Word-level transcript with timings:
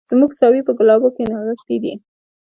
زموږ 0.09 0.31
ساوي 0.39 0.61
په 0.67 0.71
ګلابو 0.79 1.09
کي 1.15 1.23
نغښتي 1.31 1.77
دي 1.83 1.93